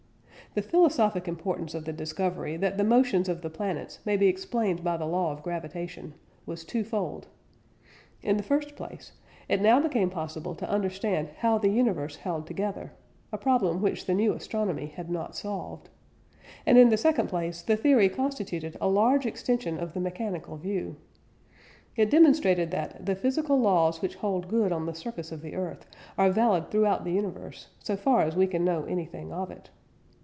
[0.53, 4.83] The philosophic importance of the discovery that the motions of the planets may be explained
[4.83, 6.13] by the "law of gravitation"
[6.45, 7.27] was twofold.
[8.21, 9.13] In the first place,
[9.47, 12.91] it now became possible to understand how the universe held together
[13.31, 15.87] (a problem which the new astronomy had not solved);
[16.65, 20.97] and in the second place, the theory constituted a large extension of the mechanical view.
[21.95, 25.85] It demonstrated that "the physical laws which hold good on the surface of the earth
[26.17, 29.69] are valid throughout the universe, so far as we can know anything of it."